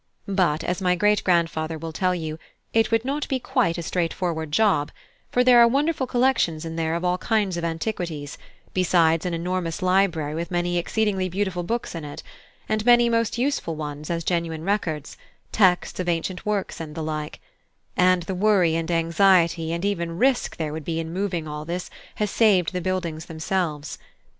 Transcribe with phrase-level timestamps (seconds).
[0.27, 2.39] But, as my great grandfather will tell you,
[2.73, 4.91] it would not be quite a straightforward job;
[5.29, 8.39] for there are wonderful collections in there of all kinds of antiquities,
[8.73, 12.23] besides an enormous library with many exceedingly beautiful books in it,
[12.67, 15.17] and many most useful ones as genuine records,
[15.51, 17.39] texts of ancient works and the like;
[17.95, 21.91] and the worry and anxiety, and even risk, there would be in moving all this
[22.15, 23.99] has saved the buildings themselves.